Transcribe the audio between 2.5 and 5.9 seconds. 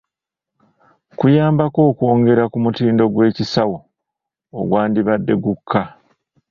ku mutindo gw’ekisawo ogwandibadde gukka.